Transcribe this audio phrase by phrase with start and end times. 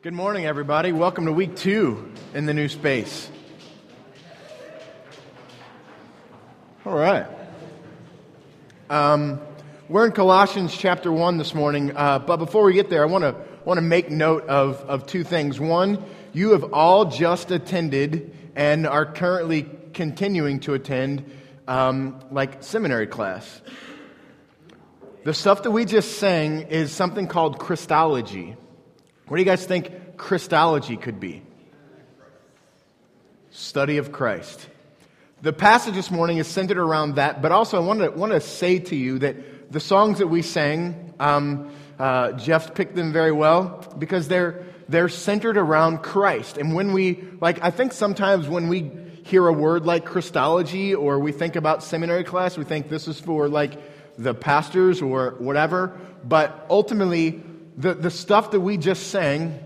[0.00, 0.92] Good morning, everybody.
[0.92, 3.28] Welcome to week two in the new space.
[6.86, 7.26] All right.
[8.88, 9.40] Um,
[9.88, 13.24] we're in Colossians chapter 1 this morning, uh, but before we get there, I want
[13.24, 13.34] to
[13.64, 15.58] want to make note of, of two things.
[15.58, 21.28] One, you have all just attended and are currently continuing to attend
[21.66, 23.62] um, like seminary class.
[25.24, 28.54] The stuff that we just sang is something called Christology.
[29.28, 31.42] What do you guys think Christology could be?
[33.50, 34.66] Study of Christ.
[35.42, 38.78] The passage this morning is centered around that, but also I want to, to say
[38.78, 43.94] to you that the songs that we sang, um, uh, Jeff picked them very well
[43.98, 46.56] because they're, they're centered around Christ.
[46.56, 48.90] And when we, like, I think sometimes when we
[49.24, 53.20] hear a word like Christology or we think about seminary class, we think this is
[53.20, 53.74] for like
[54.16, 56.00] the pastors or whatever.
[56.24, 57.42] But ultimately,
[57.78, 59.58] the, the stuff that we just sang,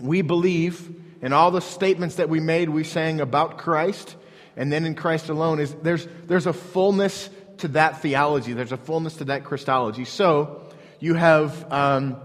[0.00, 4.16] we believe, and all the statements that we made, we sang about Christ,
[4.56, 8.52] and then in Christ alone, is there's, there's a fullness to that theology.
[8.52, 10.04] There's a fullness to that Christology.
[10.04, 12.16] So you have, um,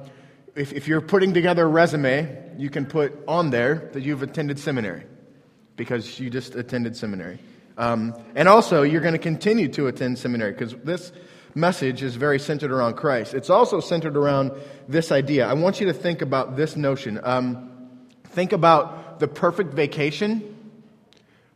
[0.55, 4.58] if, if you're putting together a resume, you can put on there that you've attended
[4.58, 5.03] seminary
[5.75, 7.38] because you just attended seminary.
[7.77, 11.11] Um, and also, you're going to continue to attend seminary because this
[11.55, 13.33] message is very centered around Christ.
[13.33, 14.52] It's also centered around
[14.88, 15.47] this idea.
[15.47, 17.19] I want you to think about this notion.
[17.23, 17.71] Um,
[18.25, 20.58] think about the perfect vacation.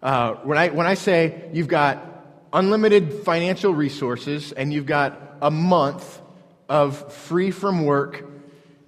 [0.02, 5.52] Uh, when, I, when I say you've got unlimited financial resources and you've got a
[5.52, 6.21] month
[6.69, 8.23] of free from work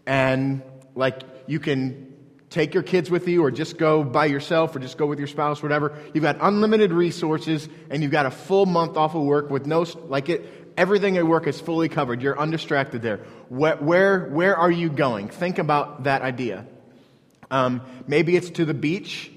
[0.06, 0.62] and
[0.96, 2.07] like you can
[2.50, 5.28] take your kids with you or just go by yourself or just go with your
[5.28, 9.50] spouse whatever you've got unlimited resources and you've got a full month off of work
[9.50, 12.22] with no like it everything at work is fully covered.
[12.22, 13.18] You're undistracted there.
[13.50, 15.28] Where, where, where are you going?
[15.28, 16.66] Think about that idea.
[17.50, 19.32] Um, maybe it's to the beach.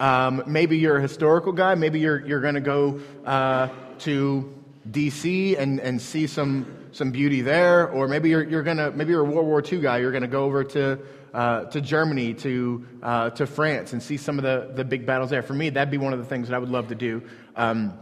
[0.00, 1.74] Um, maybe you're a historical guy.
[1.74, 3.68] Maybe you're, you're going to go uh,
[4.00, 4.52] to
[4.90, 5.56] D.C.
[5.56, 7.88] and, and see some, some beauty there.
[7.88, 9.98] Or maybe you're, you're going to, maybe you're a World War II guy.
[9.98, 10.98] You're going to go over to,
[11.34, 15.30] uh, to Germany, to, uh, to France, and see some of the, the big battles
[15.30, 15.42] there.
[15.42, 17.22] For me, that'd be one of the things that I would love to do.
[17.54, 17.98] Um,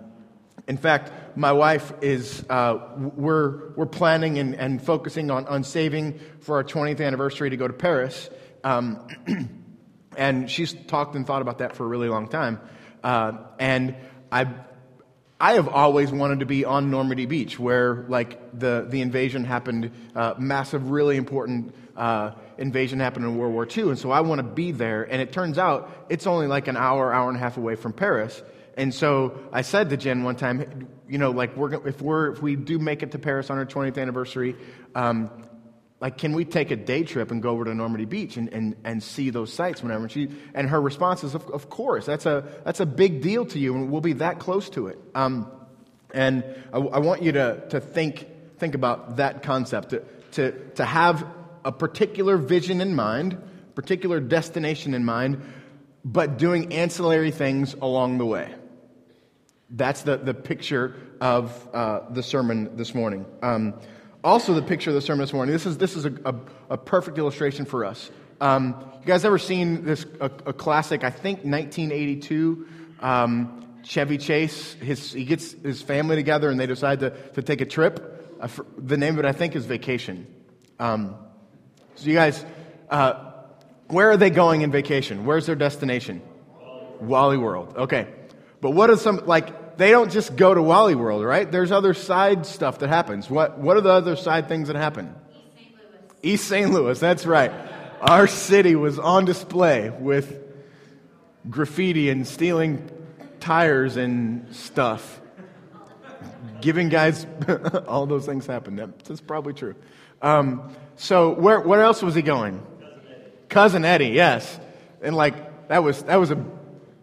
[0.66, 6.18] in fact, my wife is, uh, we're, we're planning and, and focusing on, on saving
[6.40, 8.30] for our 20th anniversary to go to Paris.
[8.62, 9.06] Um,
[10.16, 12.60] and she's talked and thought about that for a really long time.
[13.02, 13.94] Uh, and
[14.32, 14.46] I,
[15.38, 19.90] I have always wanted to be on Normandy Beach, where like the, the invasion happened,
[20.14, 23.90] uh, massive, really important uh, invasion happened in World War II.
[23.90, 25.02] And so I want to be there.
[25.04, 27.92] And it turns out it's only like an hour, hour and a half away from
[27.92, 28.42] Paris.
[28.76, 32.42] And so I said to Jen one time, you know, like we're, if we're if
[32.42, 34.56] we do make it to Paris on our 20th anniversary,
[34.94, 35.30] um,
[36.00, 38.76] like can we take a day trip and go over to Normandy Beach and, and,
[38.84, 40.02] and see those sites whenever?
[40.02, 43.46] And, she, and her response is, of, of course, that's a that's a big deal
[43.46, 44.98] to you, and we'll be that close to it.
[45.14, 45.50] Um,
[46.12, 48.26] and I, I, want you to to think
[48.58, 51.26] think about that concept to to to have
[51.64, 53.40] a particular vision in mind,
[53.74, 55.42] particular destination in mind,
[56.04, 58.54] but doing ancillary things along the way.
[59.70, 63.24] That's the, the picture of uh, the sermon this morning.
[63.42, 63.74] Um,
[64.22, 65.52] also, the picture of the sermon this morning.
[65.52, 66.34] This is, this is a, a,
[66.70, 68.10] a perfect illustration for us.
[68.40, 71.04] Um, you guys ever seen this a, a classic?
[71.04, 72.66] I think 1982.
[73.00, 74.74] Um, Chevy Chase.
[74.74, 78.36] His, he gets his family together and they decide to, to take a trip.
[78.40, 78.48] Uh,
[78.78, 80.26] the name of it, I think, is Vacation.
[80.78, 81.16] Um,
[81.96, 82.44] so, you guys,
[82.90, 83.32] uh,
[83.88, 85.24] where are they going in vacation?
[85.24, 86.22] Where's their destination?
[87.00, 87.74] Wally World.
[87.76, 88.08] Okay.
[88.60, 91.50] But what are some, like, they don't just go to Wally World, right?
[91.50, 93.28] There's other side stuff that happens.
[93.28, 95.14] What, what are the other side things that happen?
[95.28, 95.82] East St.
[95.82, 96.32] Louis.
[96.34, 96.70] East St.
[96.72, 97.52] Louis, that's right.
[98.00, 100.40] Our city was on display with
[101.48, 102.90] graffiti and stealing
[103.40, 105.20] tires and stuff.
[106.60, 107.26] Giving guys,
[107.86, 108.76] all those things happen.
[108.76, 109.74] That's probably true.
[110.22, 112.58] Um, so, where, where else was he going?
[112.58, 113.30] Cousin Eddie.
[113.48, 114.60] Cousin Eddie, yes.
[115.02, 116.50] And like, that was, that was an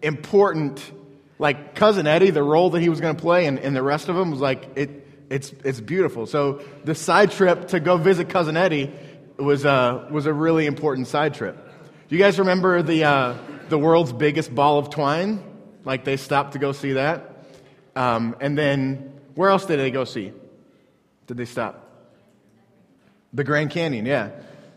[0.01, 0.91] important
[1.41, 4.07] like cousin Eddie, the role that he was going to play, and, and the rest
[4.07, 5.07] of them was like it.
[5.31, 6.27] It's it's beautiful.
[6.27, 8.91] So the side trip to go visit cousin Eddie
[9.37, 11.57] was uh, was a really important side trip.
[12.09, 13.37] Do you guys remember the uh,
[13.69, 15.43] the world's biggest ball of twine?
[15.83, 17.43] Like they stopped to go see that,
[17.95, 20.31] um, and then where else did they go see?
[21.25, 21.90] Did they stop?
[23.33, 24.31] The Grand Canyon, yeah.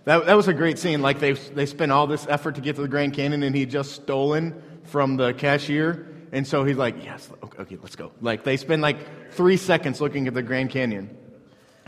[0.04, 1.02] That, that was a great scene.
[1.02, 3.66] Like they, they spent all this effort to get to the Grand Canyon and he
[3.66, 8.10] just stolen from the cashier and so he's like, yes, okay, okay, let's go.
[8.20, 11.16] Like they spend like three seconds looking at the Grand Canyon.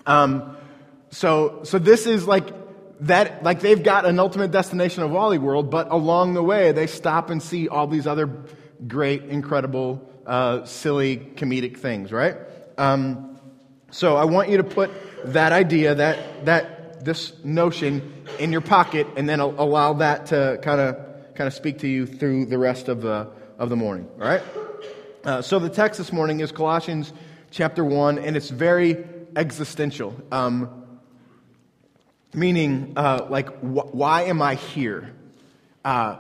[0.07, 0.57] Um,
[1.11, 2.47] so, so this is like,
[3.01, 6.87] that, like, they've got an ultimate destination of Wally World, but along the way, they
[6.87, 8.31] stop and see all these other
[8.87, 12.37] great, incredible, uh, silly, comedic things, right?
[12.79, 13.39] Um,
[13.91, 14.91] so I want you to put
[15.33, 20.81] that idea, that, that, this notion in your pocket, and then allow that to kind
[20.81, 20.97] of,
[21.35, 23.29] kind of speak to you through the rest of the,
[23.59, 24.43] of the morning, all right?
[25.25, 27.13] Uh, so the text this morning is Colossians
[27.51, 29.05] chapter 1, and it's very
[29.37, 30.17] existential.
[30.33, 30.87] Um,
[32.35, 35.13] meaning, uh, like, wh- why am I here?
[35.85, 36.17] Uh,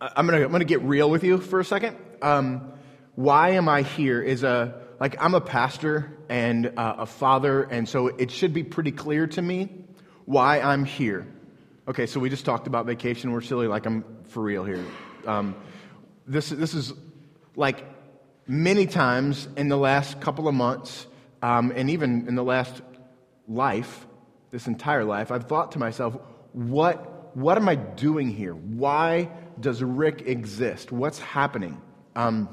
[0.00, 1.96] I'm to I'm gonna get real with you for a second.
[2.22, 2.72] Um,
[3.14, 7.88] why am I here is a, like, I'm a pastor and uh, a father, and
[7.88, 9.68] so it should be pretty clear to me
[10.24, 11.26] why I'm here.
[11.86, 13.32] Okay, so we just talked about vacation.
[13.32, 14.84] We're silly, like, I'm for real here.
[15.26, 15.54] Um,
[16.26, 16.92] this, this is
[17.56, 17.84] like
[18.46, 21.06] many times in the last couple of months,
[21.42, 22.82] um, and even in the last
[23.46, 24.06] life,
[24.50, 26.16] this entire life, I've thought to myself,
[26.52, 28.54] what, what am I doing here?
[28.54, 29.30] Why
[29.60, 30.90] does Rick exist?
[30.90, 31.80] What's happening?
[32.16, 32.48] Um,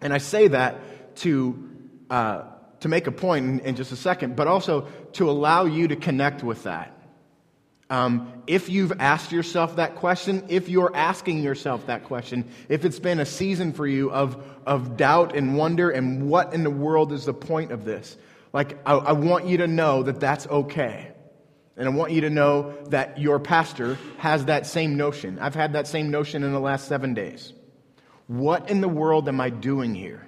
[0.00, 1.70] and I say that to,
[2.10, 2.42] uh,
[2.80, 5.96] to make a point in, in, just a second, but also to allow you to
[5.96, 6.90] connect with that.
[7.90, 12.98] Um, if you've asked yourself that question, if you're asking yourself that question, if it's
[12.98, 17.12] been a season for you of, of doubt and wonder and what in the world
[17.12, 18.16] is the point of this,
[18.52, 21.10] like, I, I want you to know that that's okay.
[21.76, 25.38] And I want you to know that your pastor has that same notion.
[25.38, 27.52] I've had that same notion in the last seven days.
[28.28, 30.26] What in the world am I doing here?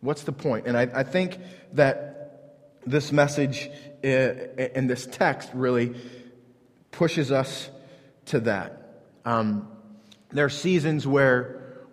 [0.00, 0.66] What's the point?
[0.66, 1.38] And I, I think
[1.72, 2.14] that
[2.86, 3.68] this message
[4.02, 5.94] in uh, this text really
[6.90, 7.68] pushes us
[8.26, 9.02] to that.
[9.24, 9.68] Um,
[10.30, 11.86] there are seasons where,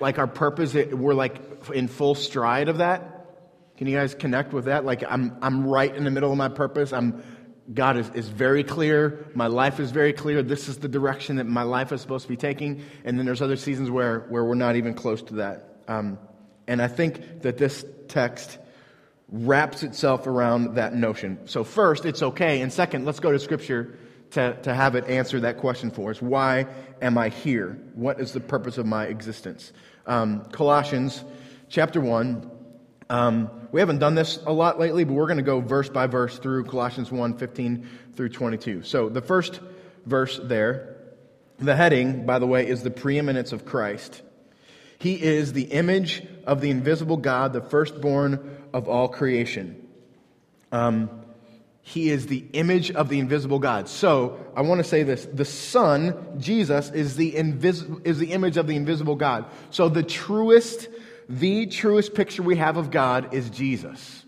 [0.00, 1.40] like, our purpose, we're like
[1.72, 3.08] in full stride of that.
[3.76, 4.84] Can you guys connect with that?
[4.84, 6.92] Like, I'm, I'm right in the middle of my purpose.
[6.92, 7.22] I'm,
[7.72, 9.26] God is, is very clear.
[9.34, 10.42] My life is very clear.
[10.42, 12.82] This is the direction that my life is supposed to be taking.
[13.04, 15.82] And then there's other seasons where, where we're not even close to that.
[15.88, 16.18] Um,
[16.66, 18.58] and I think that this text
[19.28, 21.38] wraps itself around that notion.
[21.46, 22.60] So, first, it's okay.
[22.60, 23.98] And second, let's go to Scripture
[24.32, 26.20] to, to have it answer that question for us.
[26.20, 26.66] Why
[27.00, 27.78] am I here?
[27.94, 29.72] What is the purpose of my existence?
[30.06, 31.24] Um, Colossians
[31.68, 32.50] chapter 1
[33.12, 36.06] um, we haven't done this a lot lately, but we're going to go verse by
[36.06, 38.82] verse through Colossians 1 15 through 22.
[38.84, 39.60] So the first
[40.06, 40.96] verse there,
[41.58, 44.22] the heading, by the way, is the preeminence of Christ.
[45.02, 49.84] He is the image of the invisible God, the firstborn of all creation.
[50.70, 51.10] Um,
[51.80, 53.88] he is the image of the invisible God.
[53.88, 58.56] So I want to say this: the Son, Jesus, is the invis- is the image
[58.56, 59.46] of the invisible God.
[59.70, 60.88] So the truest
[61.28, 64.24] the truest picture we have of God is Jesus.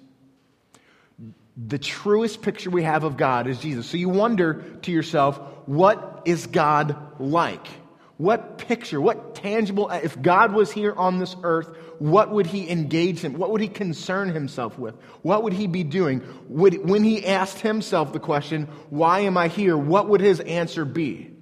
[1.57, 3.87] The truest picture we have of God is Jesus.
[3.87, 7.69] So you wonder to yourself, what is God like?
[8.17, 12.71] What picture, what tangible, uh, if God was here on this earth, what would he
[12.71, 13.37] engage in?
[13.39, 14.95] What would he concern himself with?
[15.23, 16.23] What would he be doing?
[16.49, 19.77] Would, when he asked himself the question, why am I here?
[19.77, 21.33] What would his answer be?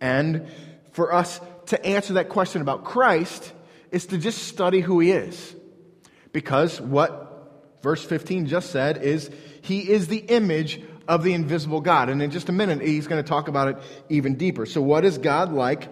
[0.00, 0.48] And
[0.92, 3.52] for us to answer that question about Christ,
[3.90, 5.56] is to just study who he is.
[6.32, 9.30] Because what verse 15 just said is,
[9.62, 12.08] he is the image of the invisible God.
[12.08, 13.76] And in just a minute, he's going to talk about it
[14.08, 14.64] even deeper.
[14.66, 15.88] So, what is God like?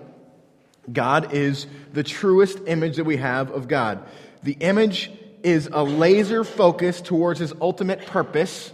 [0.93, 4.07] God is the truest image that we have of God.
[4.43, 5.11] The image
[5.43, 8.73] is a laser focus towards his ultimate purpose.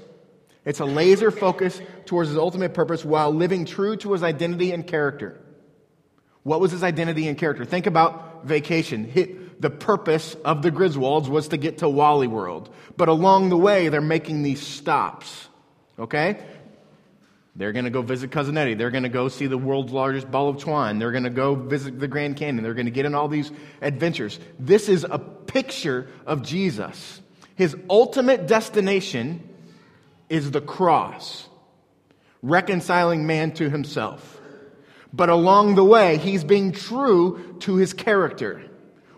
[0.64, 4.86] It's a laser focus towards his ultimate purpose while living true to his identity and
[4.86, 5.40] character.
[6.42, 7.64] What was his identity and character?
[7.64, 9.04] Think about vacation.
[9.04, 12.72] Hit the purpose of the Griswolds was to get to Wally World.
[12.96, 15.48] But along the way, they're making these stops.
[15.98, 16.44] Okay?
[17.56, 18.74] They're going to go visit Cousin Eddie.
[18.74, 20.98] They're going to go see the world's largest ball of twine.
[20.98, 22.64] They're going to go visit the Grand Canyon.
[22.64, 24.40] They're going to get in all these adventures.
[24.58, 27.20] This is a picture of Jesus.
[27.54, 29.48] His ultimate destination
[30.28, 31.48] is the cross,
[32.42, 34.40] reconciling man to himself.
[35.12, 38.62] But along the way, he's being true to his character.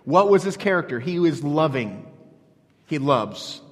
[0.04, 1.00] What was his character?
[1.00, 2.06] He was loving.
[2.84, 3.62] He loves.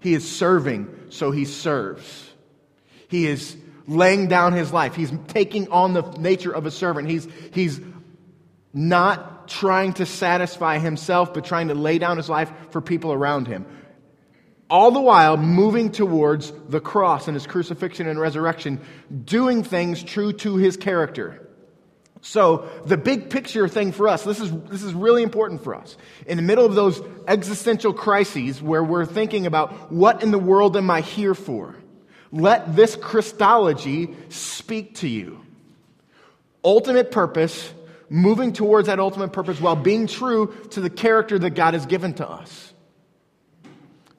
[0.00, 2.30] He is serving, so he serves.
[3.08, 3.54] He is
[3.86, 4.94] laying down his life.
[4.94, 7.08] He's taking on the nature of a servant.
[7.08, 7.80] He's, he's
[8.72, 13.46] not trying to satisfy himself, but trying to lay down his life for people around
[13.46, 13.66] him.
[14.70, 18.80] All the while moving towards the cross and his crucifixion and resurrection,
[19.24, 21.46] doing things true to his character.
[22.24, 25.96] So, the big picture thing for us, this is, this is really important for us.
[26.24, 30.76] In the middle of those existential crises where we're thinking about what in the world
[30.76, 31.74] am I here for?
[32.32, 35.40] Let this Christology speak to you.
[36.64, 37.72] Ultimate purpose,
[38.08, 42.14] moving towards that ultimate purpose while being true to the character that God has given
[42.14, 42.72] to us.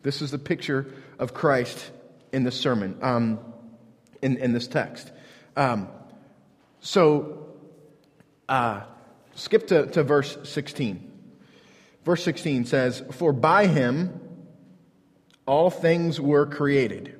[0.03, 1.91] This is the picture of Christ
[2.32, 3.39] in this sermon, um,
[4.22, 5.12] in, in this text.
[5.55, 5.88] Um,
[6.82, 7.48] so,
[8.48, 8.82] uh,
[9.36, 11.12] skip to, to verse 16.
[12.03, 14.20] Verse 16 says, For by him
[15.46, 17.20] all things were created.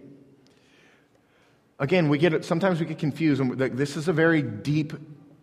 [1.84, 3.42] Again, we get sometimes we get confused.
[3.58, 4.94] This is a very deep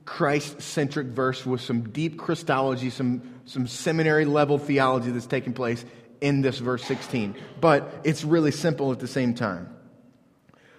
[0.07, 5.85] Christ centric verse with some deep Christology, some, some seminary level theology that's taking place
[6.23, 7.37] in this verse 16.
[7.61, 9.69] But it's really simple at the same time.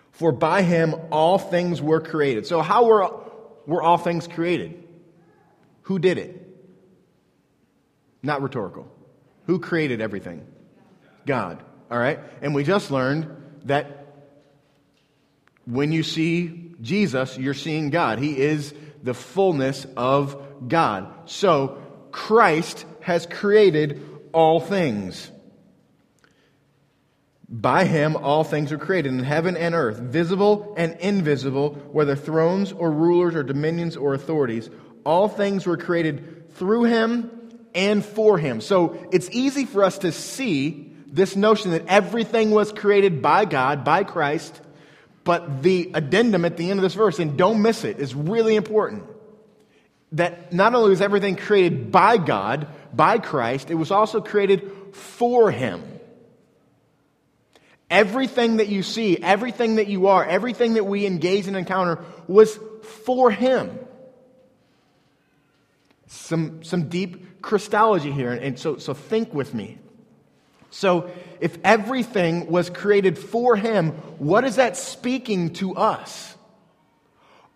[0.10, 2.48] For by him all things were created.
[2.48, 3.08] So, how were,
[3.68, 4.84] were all things created?
[5.84, 6.44] Who did it?
[8.24, 8.92] Not rhetorical.
[9.46, 10.44] Who created everything?
[11.28, 11.64] God.
[11.92, 12.20] All right?
[12.42, 14.01] And we just learned that
[15.66, 18.20] when you see Jesus, you're seeing God.
[18.20, 21.30] He is the fullness of God.
[21.30, 24.02] So, Christ has created
[24.34, 25.32] all things.
[27.50, 32.72] By him, all things are created in heaven and earth, visible and invisible, whether thrones
[32.72, 34.70] or rulers or dominions or authorities.
[35.06, 37.30] All things were created through him
[37.76, 38.62] and for him.
[38.62, 43.84] So it's easy for us to see this notion that everything was created by God,
[43.84, 44.62] by Christ,
[45.24, 48.56] but the addendum at the end of this verse, and don't miss it, is really
[48.56, 49.04] important.
[50.14, 55.52] That not only was everything created by God, by Christ, it was also created for
[55.52, 55.84] him.
[57.92, 62.58] Everything that you see, everything that you are, everything that we engage and encounter was
[63.04, 63.78] for Him.
[66.08, 68.32] Some, some deep Christology here.
[68.32, 69.78] And so, so think with me.
[70.72, 71.12] So,
[71.42, 76.36] if everything was created for Him, what is that speaking to us?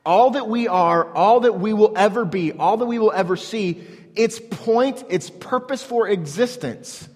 [0.06, 3.38] All that we are, all that we will ever be, all that we will ever
[3.38, 3.82] see,
[4.16, 7.08] its point, its purpose for existence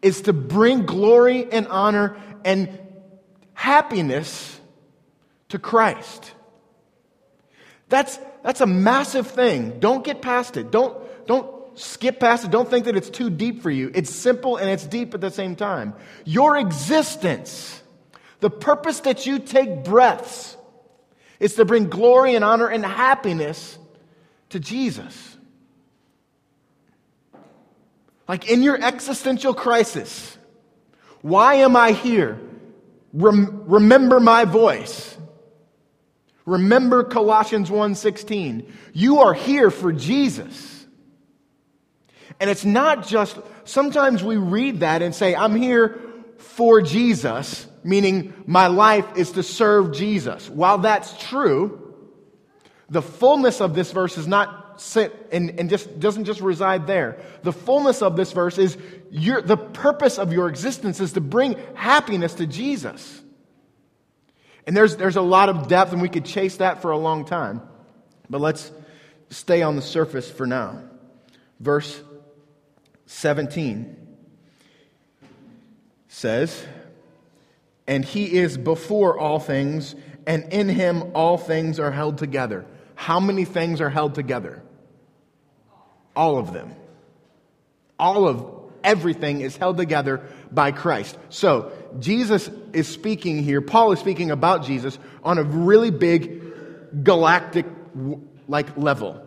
[0.00, 2.78] is to bring glory and honor and
[3.54, 4.60] happiness
[5.48, 6.32] to Christ.
[7.88, 9.80] That's, that's a massive thing.
[9.80, 10.70] Don't get past it.
[10.70, 10.96] Don't,
[11.26, 12.50] don't skip past it.
[12.50, 13.90] Don't think that it's too deep for you.
[13.94, 15.94] It's simple and it's deep at the same time.
[16.24, 17.82] Your existence,
[18.40, 20.56] the purpose that you take breaths,
[21.40, 23.78] is to bring glory and honor and happiness
[24.50, 25.36] to Jesus.
[28.28, 30.38] Like in your existential crisis,
[31.20, 32.40] why am I here?
[33.12, 35.16] Rem- remember my voice.
[36.46, 38.66] Remember Colossians 1:16.
[38.92, 40.73] You are here for Jesus.
[42.40, 46.00] And it's not just sometimes we read that and say I'm here
[46.38, 50.48] for Jesus, meaning my life is to serve Jesus.
[50.50, 51.94] While that's true,
[52.90, 57.20] the fullness of this verse is not sit and, and just doesn't just reside there.
[57.42, 58.76] The fullness of this verse is
[59.10, 63.22] your, the purpose of your existence is to bring happiness to Jesus.
[64.66, 67.24] And there's, there's a lot of depth, and we could chase that for a long
[67.24, 67.60] time.
[68.28, 68.72] But let's
[69.30, 70.82] stay on the surface for now.
[71.60, 72.00] Verse
[73.06, 73.96] 17
[76.08, 76.64] says,
[77.86, 79.94] And he is before all things,
[80.26, 82.64] and in him all things are held together.
[82.94, 84.62] How many things are held together?
[86.14, 86.74] All of them.
[87.98, 91.18] All of everything is held together by Christ.
[91.30, 97.66] So, Jesus is speaking here, Paul is speaking about Jesus on a really big galactic
[98.46, 99.24] like level.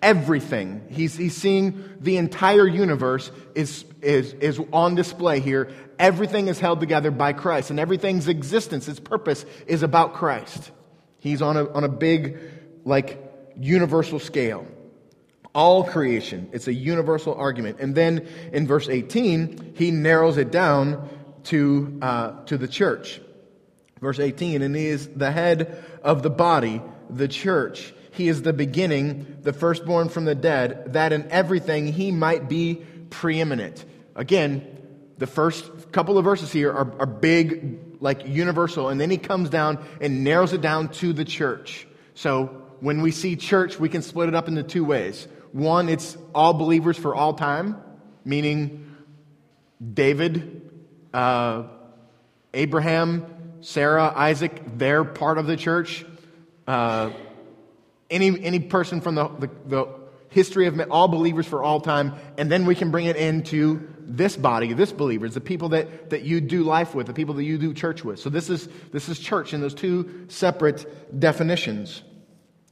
[0.00, 0.86] Everything.
[0.90, 5.70] He's, he's seeing the entire universe is, is, is on display here.
[5.98, 10.70] Everything is held together by Christ, and everything's existence, its purpose, is about Christ.
[11.18, 12.38] He's on a, on a big,
[12.84, 13.20] like,
[13.58, 14.66] universal scale.
[15.54, 16.48] All creation.
[16.52, 17.80] It's a universal argument.
[17.80, 21.08] And then in verse 18, he narrows it down
[21.44, 23.20] to, uh, to the church.
[24.00, 27.92] Verse 18, and he is the head of the body, the church.
[28.18, 32.82] He is the beginning, the firstborn from the dead, that in everything he might be
[33.10, 33.84] preeminent.
[34.16, 34.76] Again,
[35.18, 39.50] the first couple of verses here are, are big, like universal, and then he comes
[39.50, 41.86] down and narrows it down to the church.
[42.14, 42.46] So
[42.80, 45.28] when we see church, we can split it up into two ways.
[45.52, 47.80] One, it's all believers for all time,
[48.24, 48.96] meaning
[49.94, 50.72] David,
[51.14, 51.68] uh,
[52.52, 53.26] Abraham,
[53.60, 56.04] Sarah, Isaac, they're part of the church.
[56.66, 57.10] Uh,
[58.10, 59.88] any, any person from the, the, the
[60.30, 64.36] history of all believers for all time, and then we can bring it into this
[64.36, 67.58] body, this believers, the people that, that you do life with, the people that you
[67.58, 68.18] do church with.
[68.18, 72.02] So this is, this is church in those two separate definitions.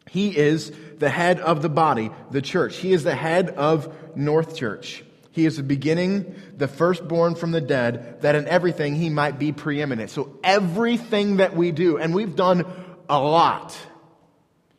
[0.08, 2.76] He is the head of the body, the church.
[2.76, 5.02] He is the head of North Church.
[5.32, 9.52] He is the beginning, the firstborn from the dead, that in everything he might be
[9.52, 10.10] preeminent.
[10.10, 12.64] So everything that we do, and we've done
[13.10, 13.76] a lot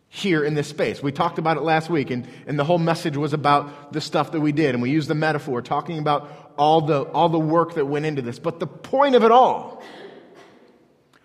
[0.10, 1.04] here in this space.
[1.04, 4.32] We talked about it last week, and, and the whole message was about the stuff
[4.32, 7.76] that we did, and we used the metaphor, talking about all the, all the work
[7.76, 8.40] that went into this.
[8.40, 9.84] But the point of it all,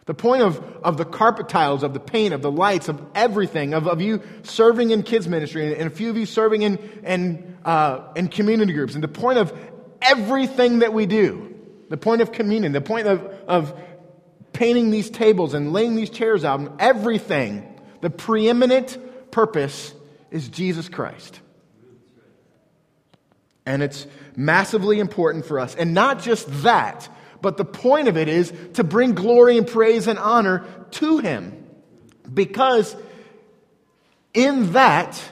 [0.07, 3.73] the point of, of the carpet tiles, of the paint, of the lights, of everything,
[3.73, 7.59] of, of you serving in kids' ministry, and, a few of you serving in, in,
[7.65, 9.57] uh, in community groups, and the point of
[10.03, 11.55] everything that we do,
[11.89, 13.81] the point of communion, the point of, of
[14.53, 17.72] painting these tables and laying these chairs out, and everything
[18.03, 19.95] the preeminent purpose
[20.31, 21.41] is Jesus Christ.
[23.65, 24.07] And it's
[24.37, 25.75] massively important for us.
[25.77, 27.09] And not just that,
[27.41, 31.65] but the point of it is to bring glory and praise and honor to Him.
[32.33, 32.95] Because
[34.35, 35.23] in that,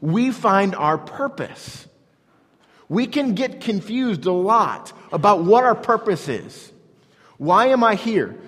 [0.00, 1.86] we find our purpose.
[2.88, 6.72] We can get confused a lot about what our purpose is.
[7.36, 8.38] Why am I here?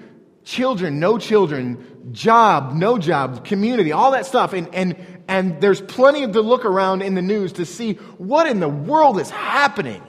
[0.46, 4.52] Children, no children, job, no job, community, all that stuff.
[4.52, 8.46] And, and, and there's plenty of to look around in the news to see what
[8.46, 10.00] in the world is happening.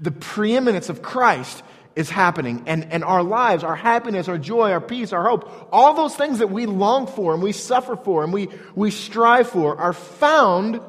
[0.00, 1.64] The preeminence of Christ
[1.96, 5.94] is happening, and, and our lives, our happiness, our joy, our peace, our hope, all
[5.94, 9.80] those things that we long for and we suffer for and we, we strive for
[9.80, 10.80] are found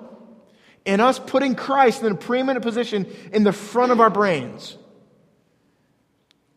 [0.86, 4.78] in us putting Christ in a preeminent position in the front of our brains.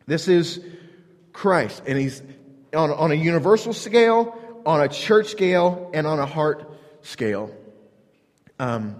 [0.09, 0.59] This is
[1.33, 1.83] Christ.
[1.85, 2.23] And he's
[2.73, 4.35] on, on a universal scale,
[4.65, 6.67] on a church scale, and on a heart
[7.03, 7.55] scale.
[8.57, 8.95] Um,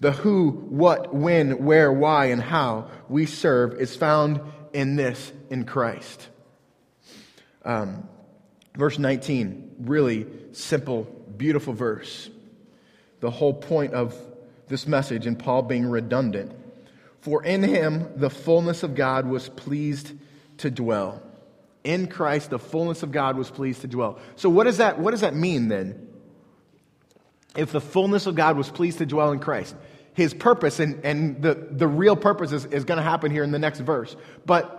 [0.00, 4.40] the who, what, when, where, why, and how we serve is found
[4.72, 6.30] in this, in Christ.
[7.62, 8.08] Um,
[8.74, 11.02] verse 19, really simple,
[11.36, 12.30] beautiful verse.
[13.20, 14.16] The whole point of
[14.66, 16.52] this message, and Paul being redundant.
[17.20, 20.12] For in him the fullness of God was pleased
[20.58, 21.22] to dwell.
[21.84, 24.18] In Christ, the fullness of God was pleased to dwell.
[24.36, 26.08] So, what does that, what does that mean then?
[27.56, 29.74] If the fullness of God was pleased to dwell in Christ,
[30.14, 33.50] his purpose and, and the, the real purpose is, is going to happen here in
[33.50, 34.14] the next verse.
[34.44, 34.76] But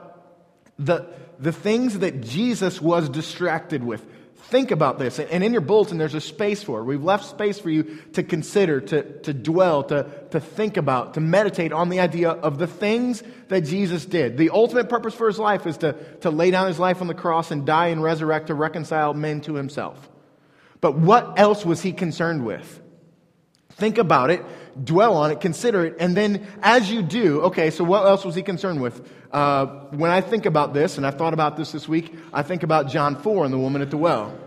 [0.78, 1.08] the,
[1.40, 4.06] the things that Jesus was distracted with,
[4.52, 5.18] Think about this.
[5.18, 6.84] And in your bulletin, there's a space for it.
[6.84, 11.22] We've left space for you to consider, to, to dwell, to, to think about, to
[11.22, 14.38] meditate on the idea of the things that Jesus did.
[14.38, 17.14] The ultimate purpose for his life is to, to lay down his life on the
[17.14, 20.10] cross and die and resurrect to reconcile men to himself.
[20.82, 22.82] But what else was he concerned with?
[23.82, 24.46] Think about it,
[24.86, 28.36] dwell on it, consider it, and then as you do, okay, so what else was
[28.36, 29.12] he concerned with?
[29.32, 32.62] Uh, when I think about this, and I've thought about this this week, I think
[32.62, 34.38] about John 4 and the woman at the well.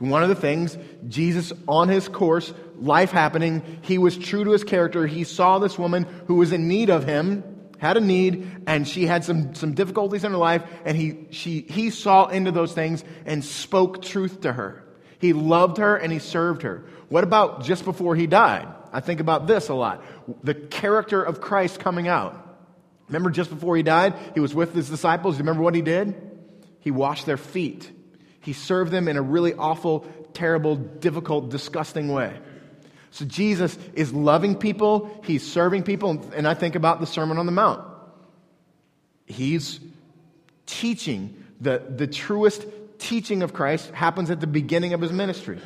[0.00, 0.76] One of the things,
[1.08, 5.06] Jesus on his course, life happening, he was true to his character.
[5.06, 7.42] He saw this woman who was in need of him,
[7.78, 11.62] had a need, and she had some, some difficulties in her life, and he, she,
[11.70, 14.83] he saw into those things and spoke truth to her.
[15.24, 16.84] He loved her and he served her.
[17.08, 18.68] What about just before he died?
[18.92, 20.04] I think about this a lot.
[20.42, 22.36] The character of Christ coming out.
[23.08, 25.38] Remember, just before he died, he was with his disciples.
[25.38, 26.14] Remember what he did?
[26.80, 27.90] He washed their feet.
[28.42, 30.00] He served them in a really awful,
[30.34, 32.36] terrible, difficult, disgusting way.
[33.10, 37.46] So Jesus is loving people, he's serving people, and I think about the Sermon on
[37.46, 37.82] the Mount.
[39.24, 39.80] He's
[40.66, 41.40] teaching.
[41.62, 42.66] The, the truest
[43.04, 45.58] teaching of Christ happens at the beginning of his ministry.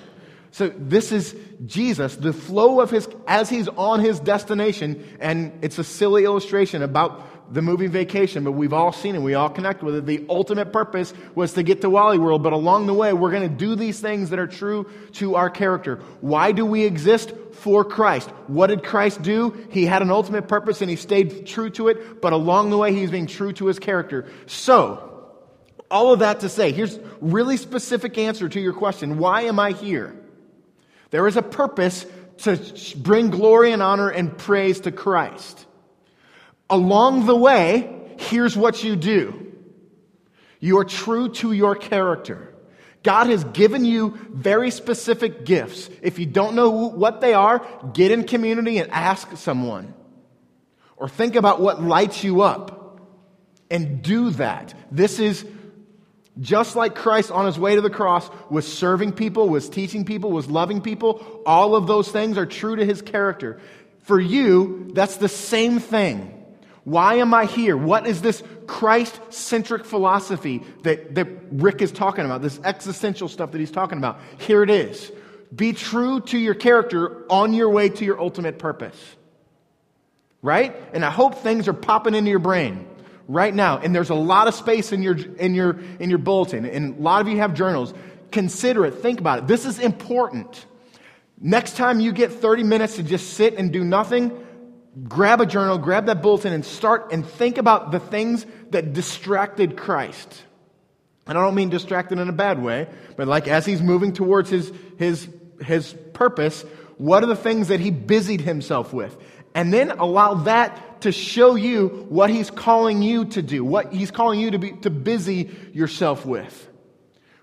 [0.51, 5.79] So this is Jesus, the flow of his, as he's on his destination, and it's
[5.79, 9.23] a silly illustration about the movie Vacation, but we've all seen it.
[9.23, 10.07] We all connect with it.
[10.07, 13.49] The ultimate purpose was to get to Wally World, but along the way, we're going
[13.49, 15.97] to do these things that are true to our character.
[16.21, 17.33] Why do we exist?
[17.59, 18.29] For Christ.
[18.47, 19.67] What did Christ do?
[19.71, 22.93] He had an ultimate purpose and he stayed true to it, but along the way,
[22.93, 24.27] he's being true to his character.
[24.47, 25.08] So,
[25.91, 29.19] all of that to say, here's really specific answer to your question.
[29.19, 30.15] Why am I here?
[31.11, 32.05] There is a purpose
[32.39, 32.59] to
[32.97, 35.67] bring glory and honor and praise to Christ.
[36.71, 39.45] Along the way, here's what you do
[40.61, 42.55] you are true to your character.
[43.05, 45.89] God has given you very specific gifts.
[46.03, 49.95] If you don't know what they are, get in community and ask someone.
[50.97, 53.01] Or think about what lights you up
[53.71, 54.75] and do that.
[54.91, 55.47] This is
[56.41, 60.31] Just like Christ on his way to the cross was serving people, was teaching people,
[60.31, 63.61] was loving people, all of those things are true to his character.
[64.03, 66.35] For you, that's the same thing.
[66.85, 67.77] Why am I here?
[67.77, 73.51] What is this Christ centric philosophy that, that Rick is talking about, this existential stuff
[73.51, 74.21] that he's talking about?
[74.39, 75.13] Here it is.
[75.55, 78.97] Be true to your character on your way to your ultimate purpose.
[80.41, 80.75] Right?
[80.93, 82.87] And I hope things are popping into your brain
[83.29, 83.79] right now.
[83.79, 86.65] And there's a lot of space in your, in your, in your bulletin.
[86.65, 87.95] And a lot of you have journals.
[88.33, 88.95] Consider it.
[88.97, 89.47] Think about it.
[89.47, 90.67] This is important.
[91.41, 94.33] Next time you get 30 minutes to just sit and do nothing,
[95.05, 99.77] grab a journal, grab that bulletin, and start and think about the things that distracted
[99.77, 100.43] Christ.
[101.27, 104.49] And I don't mean distracted in a bad way, but like as he's moving towards
[104.49, 105.29] his, his,
[105.61, 106.63] his purpose,
[106.97, 109.17] what are the things that he busied himself with?
[109.55, 114.11] And then allow that to show you what he's calling you to do, what he's
[114.11, 116.67] calling you to, be, to busy yourself with.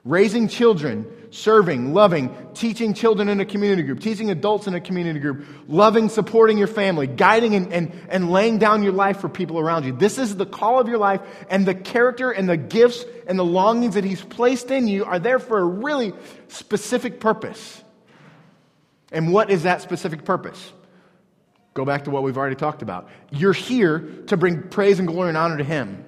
[0.03, 5.19] Raising children, serving, loving, teaching children in a community group, teaching adults in a community
[5.19, 9.59] group, loving, supporting your family, guiding and, and, and laying down your life for people
[9.59, 9.91] around you.
[9.91, 13.45] This is the call of your life, and the character and the gifts and the
[13.45, 16.13] longings that He's placed in you are there for a really
[16.47, 17.83] specific purpose.
[19.11, 20.71] And what is that specific purpose?
[21.75, 23.09] Go back to what we've already talked about.
[23.31, 26.05] You're here to bring praise and glory and honor to Him.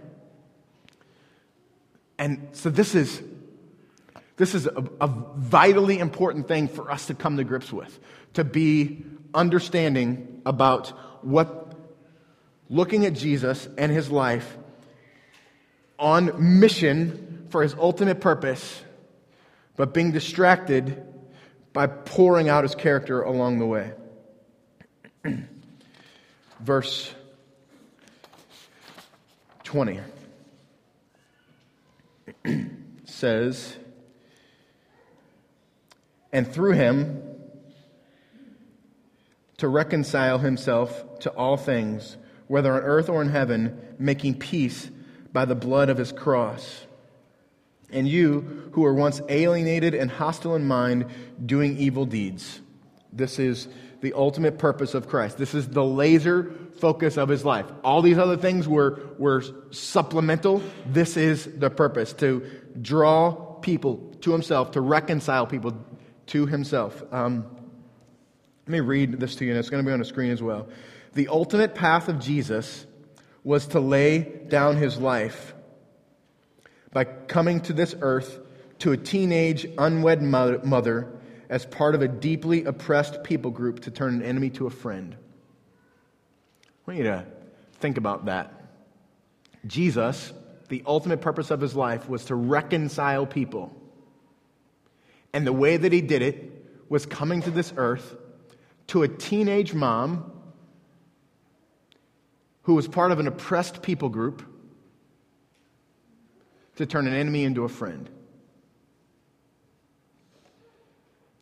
[2.18, 3.22] And so this is
[4.38, 8.00] this is a, a, vitally important thing for us to come to grips with,
[8.36, 9.04] to be
[9.34, 10.90] understanding about
[11.24, 11.74] what
[12.70, 14.58] looking at Jesus and his life
[15.98, 18.84] on mission for his ultimate purpose,
[19.76, 21.04] but being distracted
[21.74, 23.92] by pouring out his character along the way.
[26.60, 27.14] Verse
[29.64, 30.00] 20
[33.06, 33.76] says,
[36.32, 37.22] and through him
[39.58, 42.18] to reconcile himself to all things,
[42.48, 44.90] whether on earth or in heaven, making peace
[45.34, 46.86] by the blood of his cross.
[47.90, 51.06] And you, who were once alienated and hostile in mind,
[51.46, 52.62] doing evil deeds.
[53.12, 53.68] This is
[54.02, 55.38] the ultimate purpose of Christ.
[55.38, 57.66] This is the laser focus of his life.
[57.84, 60.62] All these other things were, were supplemental.
[60.86, 62.48] This is the purpose to
[62.80, 63.32] draw
[63.62, 65.74] people to himself, to reconcile people,
[66.28, 67.02] to himself.
[67.12, 67.46] Um,
[68.68, 70.44] let me read this to you, and it's going to be on the screen as
[70.44, 70.68] well.
[71.14, 72.86] The ultimate path of Jesus
[73.44, 75.56] was to lay down his life
[76.92, 78.40] by coming to this earth
[78.80, 81.08] to a teenage unwed mother
[81.50, 85.16] as part of a deeply oppressed people group to turn an enemy to a friend.
[86.64, 87.26] I want you to
[87.80, 88.54] think about that.
[89.66, 90.34] Jesus,
[90.70, 93.76] the ultimate purpose of his life was to reconcile people.
[95.34, 96.52] And the way that he did it
[96.90, 98.16] was coming to this earth
[98.88, 100.32] to a teenage mom
[102.64, 104.44] who was part of an oppressed people group
[106.76, 108.10] to turn an enemy into a friend.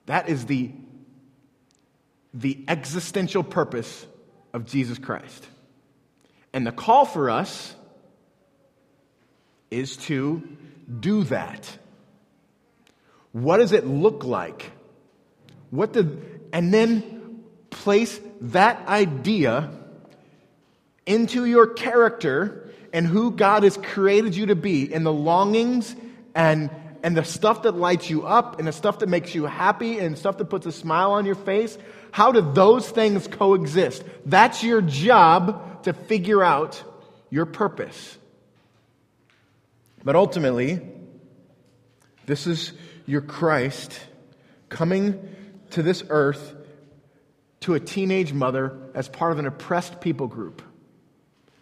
[0.05, 0.71] That is the,
[2.33, 4.05] the existential purpose
[4.53, 5.47] of Jesus Christ.
[6.53, 7.75] And the call for us
[9.71, 10.41] is to
[10.99, 11.77] do that.
[13.31, 14.71] What does it look like?
[15.69, 19.71] What did, and then place that idea
[21.05, 25.93] into your character and who God has created you to be, in the longings
[26.33, 26.69] and,
[27.05, 30.17] and the stuff that lights you up, and the stuff that makes you happy, and
[30.17, 31.77] stuff that puts a smile on your face.
[32.09, 34.03] How do those things coexist?
[34.25, 36.83] That's your job to figure out
[37.29, 38.17] your purpose.
[40.03, 40.81] But ultimately,
[42.25, 42.73] this is
[43.05, 43.99] your Christ
[44.69, 45.29] coming
[45.69, 46.55] to this earth
[47.59, 50.63] to a teenage mother as part of an oppressed people group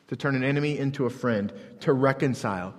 [0.08, 1.52] to turn an enemy into a friend,
[1.82, 2.74] to reconcile.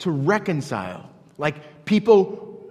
[0.00, 1.08] To reconcile.
[1.38, 2.70] Like people,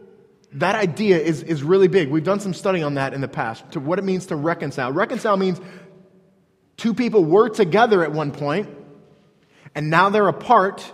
[0.54, 2.10] that idea is, is really big.
[2.10, 4.94] We've done some study on that in the past, to what it means to reconcile.
[4.94, 5.60] Reconcile means
[6.78, 8.70] two people were together at one point,
[9.76, 10.90] and now they're apart,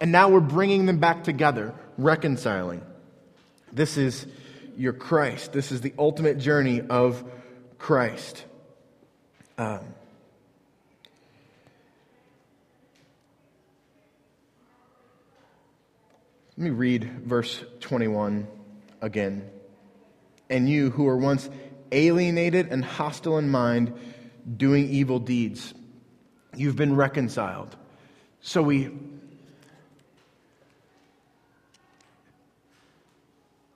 [0.00, 2.80] and now we're bringing them back together, reconciling.
[3.70, 4.26] This is
[4.78, 5.52] your Christ.
[5.52, 7.22] This is the ultimate journey of
[7.78, 8.42] Christ.
[9.58, 9.80] Um,
[16.56, 18.46] let me read verse 21
[19.00, 19.50] again.
[20.48, 21.50] And you who were once
[21.92, 23.92] alienated and hostile in mind,
[24.56, 25.74] doing evil deeds,
[26.54, 27.76] you've been reconciled.
[28.40, 28.90] So we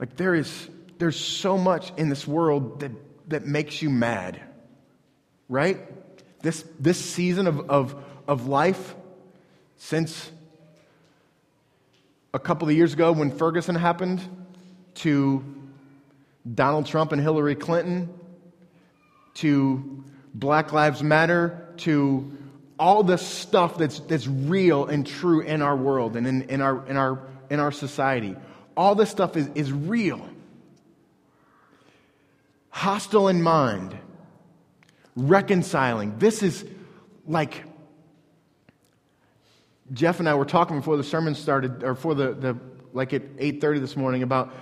[0.00, 2.92] Like there is there's so much in this world that,
[3.28, 4.40] that makes you mad.
[5.48, 5.78] Right?
[6.42, 8.94] This this season of, of, of life
[9.76, 10.30] since
[12.32, 14.20] a couple of years ago when Ferguson happened
[14.94, 15.44] to
[16.54, 18.08] Donald Trump and Hillary Clinton
[19.34, 22.36] to Black Lives Matter to
[22.78, 26.86] all the stuff that's, that's real and true in our world and in, in, our,
[26.86, 27.18] in, our,
[27.50, 28.36] in our society.
[28.76, 30.26] All this stuff is, is real.
[32.70, 33.96] Hostile in mind,
[35.16, 36.18] reconciling.
[36.18, 36.64] This is
[37.26, 37.64] like
[39.92, 42.58] Jeff and I were talking before the sermon started, or before the, the
[42.92, 44.52] like at 8.30 this morning about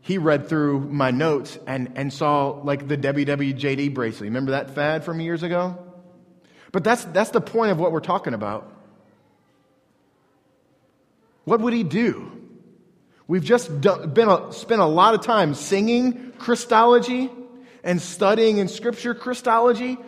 [0.00, 4.28] he read through my notes and, and saw like the WWJD bracelet.
[4.28, 5.76] Remember that fad from years ago?
[6.72, 8.72] But that's, that's the point of what we're talking about.
[11.44, 12.32] What would he do?
[13.26, 17.30] We've just done, been a, spent a lot of time singing Christology
[17.82, 19.98] and studying in Scripture Christology.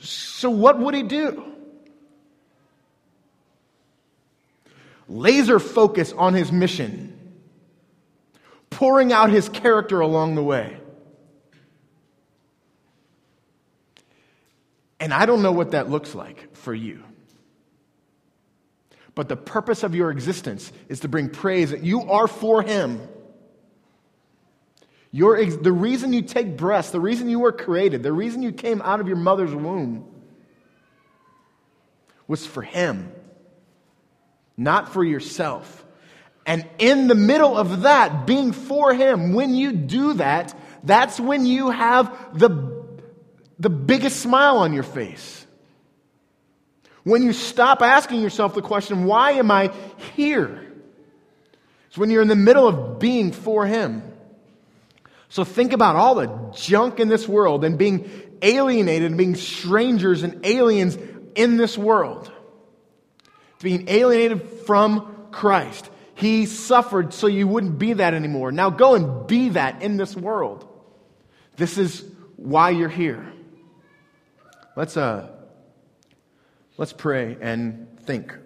[0.00, 1.53] So, what would he do?
[5.08, 7.10] Laser focus on his mission
[8.70, 10.76] pouring out his character along the way.
[14.98, 17.02] And I don't know what that looks like for you.
[19.14, 21.70] But the purpose of your existence is to bring praise.
[21.70, 23.00] That you are for him.
[25.12, 28.82] Your, the reason you take breath, the reason you were created, the reason you came
[28.82, 30.04] out of your mother's womb
[32.26, 33.12] was for him,
[34.56, 35.84] not for yourself.
[36.46, 41.46] And in the middle of that, being for Him, when you do that, that's when
[41.46, 42.84] you have the,
[43.58, 45.46] the biggest smile on your face.
[47.02, 49.72] When you stop asking yourself the question, why am I
[50.16, 50.60] here?
[51.88, 54.02] It's when you're in the middle of being for Him.
[55.28, 58.08] So think about all the junk in this world and being
[58.40, 60.98] alienated and being strangers and aliens
[61.34, 62.30] in this world.
[63.64, 65.88] Being alienated from Christ.
[66.16, 68.52] He suffered so you wouldn't be that anymore.
[68.52, 70.68] Now go and be that in this world.
[71.56, 72.04] This is
[72.36, 73.26] why you're here.
[74.76, 75.30] Let's, uh,
[76.76, 78.36] let's pray and think.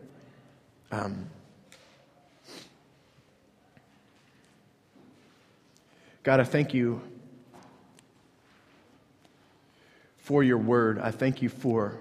[0.93, 1.29] Um,
[6.23, 7.03] God, I thank you
[10.19, 11.01] for your word.
[11.01, 11.99] I thank you for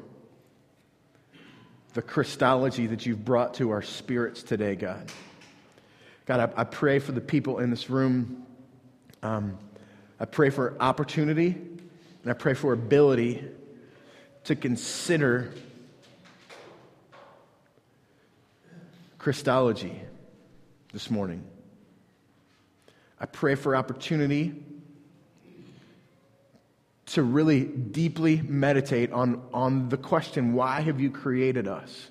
[1.97, 5.11] the Christology that you've brought to our spirits today, God.
[6.27, 8.45] God, I, I pray for the people in this room.
[9.23, 9.57] Um,
[10.19, 11.47] I pray for opportunity
[12.21, 13.43] and I pray for ability
[14.43, 15.51] to consider
[19.17, 19.99] Christology
[20.93, 21.43] this morning.
[23.19, 24.63] I pray for opportunity
[27.07, 32.09] to really deeply meditate on, on the question why have you created us?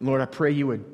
[0.00, 0.84] Lord, I pray you would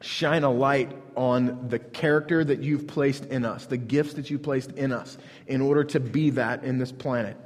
[0.00, 4.42] shine a light on the character that you've placed in us, the gifts that you've
[4.42, 7.36] placed in us, in order to be that in this planet.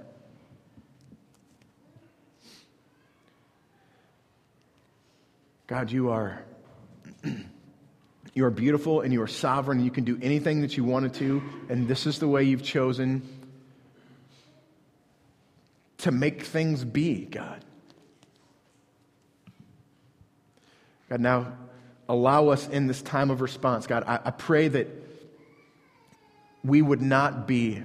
[5.66, 6.42] God, you are.
[8.34, 9.84] You are beautiful and you are sovereign.
[9.84, 13.37] You can do anything that you wanted to, and this is the way you've chosen
[15.98, 17.64] to make things be, God.
[21.10, 21.52] God, now
[22.08, 23.86] allow us in this time of response.
[23.86, 24.88] God, I, I pray that
[26.64, 27.82] we would not be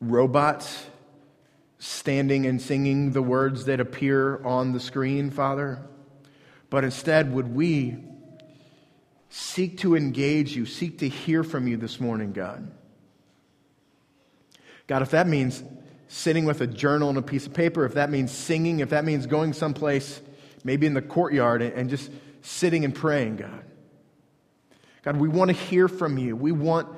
[0.00, 0.86] robots
[1.78, 5.82] standing and singing the words that appear on the screen, Father,
[6.70, 7.96] but instead would we
[9.28, 12.70] seek to engage you, seek to hear from you this morning, God.
[14.86, 15.62] God, if that means
[16.08, 19.04] sitting with a journal and a piece of paper, if that means singing, if that
[19.04, 20.20] means going someplace
[20.64, 23.64] maybe in the courtyard, and just sitting and praying, God.
[25.02, 26.34] God, we want to hear from you.
[26.34, 26.88] We want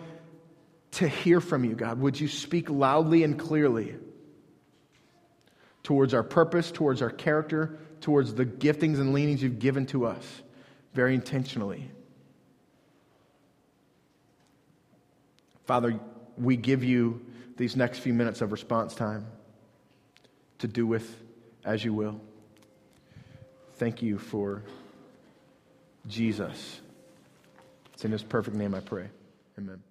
[0.93, 2.01] to hear from you, God.
[2.01, 3.97] Would you speak loudly and clearly
[5.83, 10.25] towards our purpose, towards our character, towards the giftings and leanings you've given to us
[10.95, 11.91] very intentionally?
[15.65, 15.99] Father,
[16.39, 19.27] we give you these next few minutes of response time
[20.59, 21.23] to do with
[21.65, 22.21] as you will.
[23.75, 24.63] Thank you for
[26.07, 26.81] Jesus.
[27.93, 29.09] It's in his perfect name I pray.
[29.59, 29.86] Amen.